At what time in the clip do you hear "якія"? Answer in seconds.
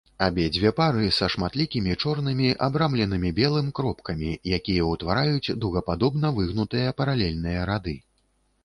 4.59-4.89